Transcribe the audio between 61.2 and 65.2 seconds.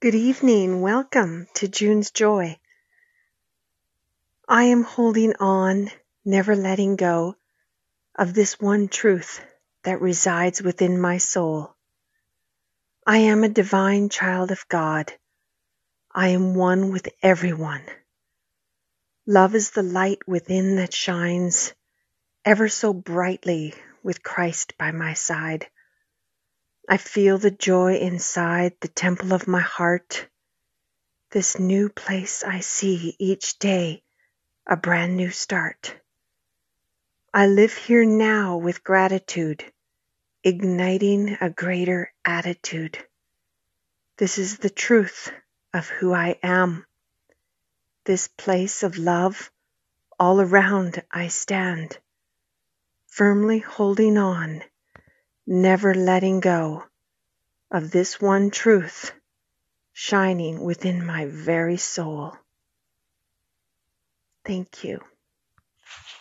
very soul. Thank you.